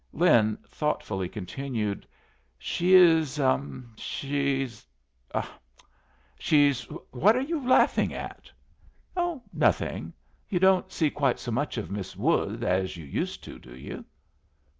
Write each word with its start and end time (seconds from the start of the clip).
Lin 0.13 0.57
thoughtfully 0.67 1.29
continued. 1.29 2.07
"She 2.57 2.95
is 2.95 3.39
she's 3.97 4.83
she's 6.39 6.81
what 7.11 7.35
are 7.35 7.39
you 7.41 7.63
laughin' 7.63 8.11
at?" 8.11 8.51
"Oh, 9.15 9.43
nothing. 9.53 10.13
You 10.49 10.57
don't 10.57 10.91
see 10.91 11.11
quite 11.11 11.37
so 11.37 11.51
much 11.51 11.77
of 11.77 11.91
Miss 11.91 12.15
Wood 12.17 12.63
as 12.63 12.97
you 12.97 13.05
used 13.05 13.43
to, 13.43 13.59
do 13.59 13.77
you?" 13.77 14.03